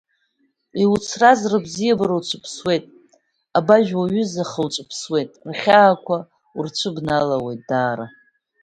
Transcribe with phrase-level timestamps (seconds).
[0.83, 2.83] Иуцраз рыбзиабара уцәыԥсуеит,
[3.57, 6.17] абажә уаҩызаха уҵәыԥсуеит, рхьаақәа
[6.57, 8.05] урцәыбналауеит даара.